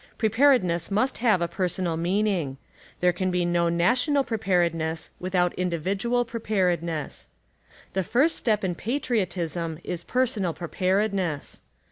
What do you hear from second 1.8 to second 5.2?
meaning. There can be no national preparedness